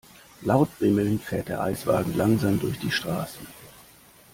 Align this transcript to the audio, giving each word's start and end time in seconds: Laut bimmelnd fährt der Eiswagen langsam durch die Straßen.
Laut 0.41 0.79
bimmelnd 0.79 1.21
fährt 1.21 1.49
der 1.49 1.61
Eiswagen 1.61 2.15
langsam 2.17 2.59
durch 2.59 2.79
die 2.79 2.89
Straßen. 2.89 3.45